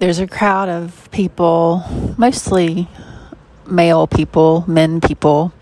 [0.00, 1.84] there's a crowd of people,
[2.16, 2.88] mostly
[3.66, 5.52] male people, men people,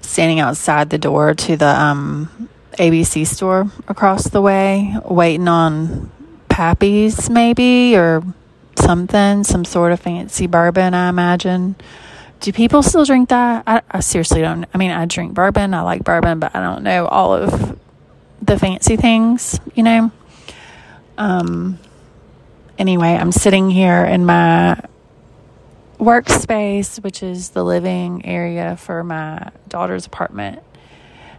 [0.00, 6.10] standing outside the door to the um, ABC store across the way, waiting on
[6.48, 8.22] Pappy's maybe or
[8.78, 11.76] something, some sort of fancy bourbon, I imagine.
[12.40, 13.62] Do people still drink that?
[13.66, 14.64] I, I seriously don't.
[14.72, 15.74] I mean, I drink bourbon.
[15.74, 17.78] I like bourbon, but I don't know all of
[18.40, 20.10] the fancy things, you know?
[21.18, 21.78] Um,
[22.78, 24.80] anyway, I'm sitting here in my
[25.98, 30.62] workspace, which is the living area for my daughter's apartment.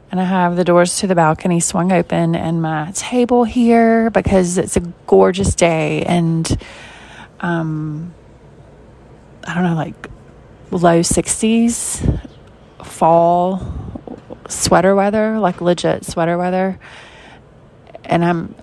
[0.09, 4.57] And I have the doors to the balcony swung open and my table here because
[4.57, 6.57] it's a gorgeous day and
[7.41, 8.13] um
[9.43, 10.09] I don't know like
[10.71, 12.29] low 60s
[12.83, 13.61] fall
[14.47, 16.79] sweater weather, like legit sweater weather.
[18.05, 18.55] And I'm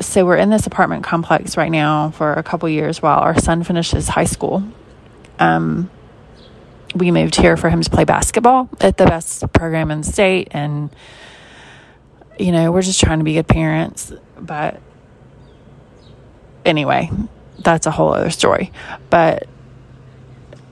[0.00, 3.62] so we're in this apartment complex right now for a couple years while our son
[3.62, 4.62] finishes high school.
[5.38, 5.90] Um,
[6.94, 10.48] we moved here for him to play basketball at the best program in the state,
[10.50, 10.94] and
[12.38, 14.12] you know we're just trying to be good parents.
[14.38, 14.80] But
[16.64, 17.10] anyway,
[17.58, 18.72] that's a whole other story.
[19.10, 19.48] But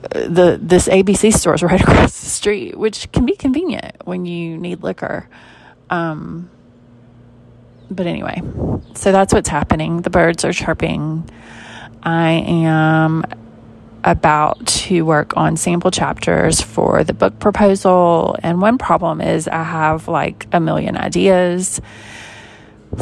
[0.01, 4.57] the this ABC store is right across the street, which can be convenient when you
[4.57, 5.27] need liquor.
[5.89, 6.49] Um,
[7.91, 8.41] but anyway,
[8.95, 10.01] so that's what's happening.
[10.01, 11.29] The birds are chirping.
[12.01, 13.23] I am
[14.03, 18.35] about to work on sample chapters for the book proposal.
[18.41, 21.79] And one problem is I have like a million ideas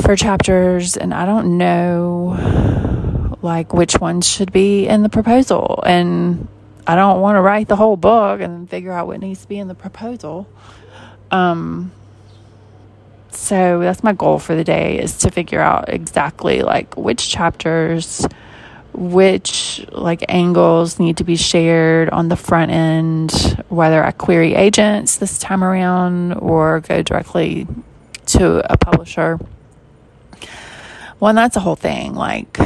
[0.02, 5.82] for chapters, and I don't know like which ones should be in the proposal.
[5.86, 6.48] And
[6.86, 9.58] I don't want to write the whole book and figure out what needs to be
[9.58, 10.48] in the proposal.
[11.32, 11.92] Um,
[13.32, 18.26] so that's my goal for the day is to figure out exactly like which chapters,
[18.94, 23.32] which like angles need to be shared on the front end,
[23.70, 27.68] whether I query agents this time around or go directly
[28.28, 29.40] to a publisher.
[31.20, 32.16] Well, that's a whole thing.
[32.16, 32.58] Like,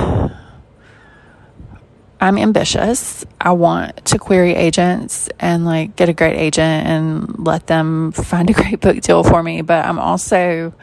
[2.23, 3.25] I'm ambitious.
[3.41, 8.50] I want to query agents and like get a great agent and let them find
[8.50, 9.61] a great book deal for me.
[9.61, 10.73] But I'm also,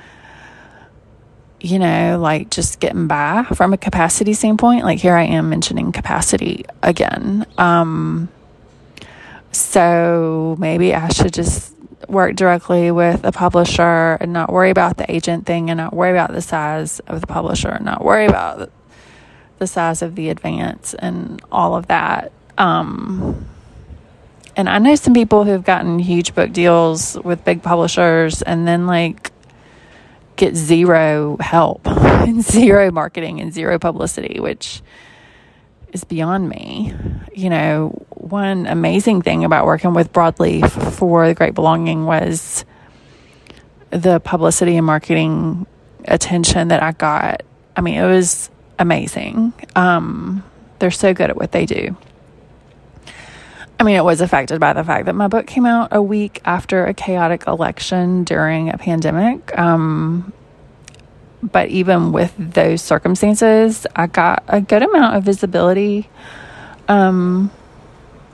[1.58, 4.84] you know, like just getting by from a capacity standpoint.
[4.84, 7.46] Like here I am mentioning capacity again.
[7.56, 8.28] Um,
[9.50, 11.74] so maybe I should just
[12.06, 16.10] work directly with a publisher and not worry about the agent thing and not worry
[16.10, 18.70] about the size of the publisher and not worry about
[19.60, 22.32] the size of the advance and all of that.
[22.58, 23.46] Um,
[24.56, 28.86] and I know some people who've gotten huge book deals with big publishers and then
[28.86, 29.30] like
[30.36, 34.82] get zero help and zero marketing and zero publicity, which
[35.92, 36.94] is beyond me.
[37.34, 42.64] You know, one amazing thing about working with Broadleaf for The Great Belonging was
[43.90, 45.66] the publicity and marketing
[46.06, 47.42] attention that I got.
[47.76, 48.50] I mean, it was
[48.80, 49.52] amazing.
[49.76, 50.42] Um,
[50.80, 51.96] they're so good at what they do.
[53.78, 56.40] I mean, it was affected by the fact that my book came out a week
[56.44, 59.56] after a chaotic election during a pandemic.
[59.58, 60.32] Um,
[61.42, 66.10] but even with those circumstances, I got a good amount of visibility.
[66.88, 67.50] Um,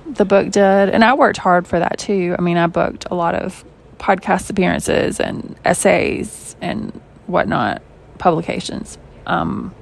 [0.06, 2.34] the book did, and I worked hard for that too.
[2.36, 3.64] I mean, I booked a lot of
[3.98, 7.82] podcast appearances and essays and whatnot,
[8.18, 8.98] publications.
[9.26, 9.74] Um,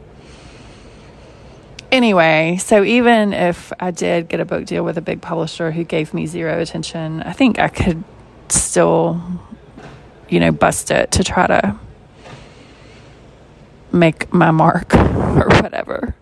[1.95, 5.85] anyway, so even if I did get a book deal with a big publisher who
[5.85, 8.03] gave me zero attention, I think I could
[8.49, 9.23] still,
[10.29, 11.79] you know, bust it to try to
[13.93, 16.17] make my mark or whatever.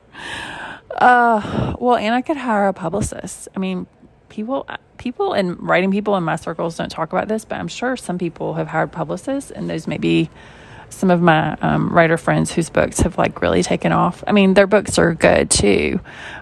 [0.95, 3.49] Uh, well, and I could hire a publicist.
[3.57, 3.87] I mean,
[4.29, 4.69] people,
[4.99, 8.19] people and writing people in my circles don't talk about this, but I'm sure some
[8.19, 10.29] people have hired publicists, and those may be
[10.93, 14.23] some of my um, writer friends whose books have like really taken off.
[14.27, 16.01] I mean, their books are good too,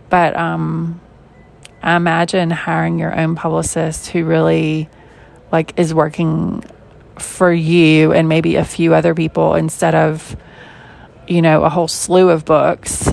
[0.09, 1.01] but um,
[1.83, 4.89] I imagine hiring your own publicist who really
[5.53, 6.65] like is working
[7.19, 10.37] for you and maybe a few other people instead of
[11.29, 13.13] you know a whole slew of books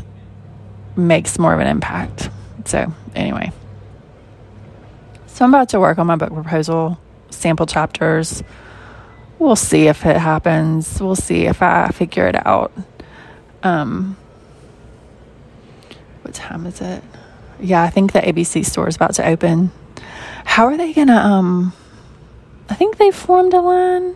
[0.96, 2.30] makes more of an impact.
[2.66, 3.52] So anyway,
[5.28, 8.44] so I'm about to work on my book proposal, sample chapters
[9.40, 11.02] we'll see if it happens.
[11.02, 12.72] We'll see if I figure it out.
[13.64, 14.18] Um,
[16.22, 17.04] what time is it?
[17.60, 19.72] Yeah, I think the ABC store is about to open.
[20.46, 21.18] How are they gonna?
[21.18, 21.74] Um,
[22.70, 24.16] I think they formed a line.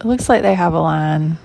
[0.00, 1.38] It looks like they have a line.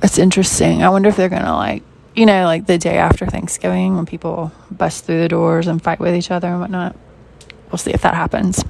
[0.00, 0.82] that's interesting.
[0.82, 1.84] I wonder if they're to like,
[2.16, 6.00] you know, like the day after Thanksgiving when people bust through the doors and fight
[6.00, 6.96] with each other and whatnot.
[7.72, 8.62] We'll see if that happens.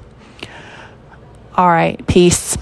[1.55, 2.05] All right.
[2.07, 2.57] Peace.